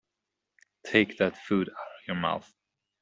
Take 0.87 1.19
that 1.19 1.37
food 1.37 1.69
out 1.69 1.75
of 1.93 2.07
your 2.07 2.15
mouth. 2.17 2.51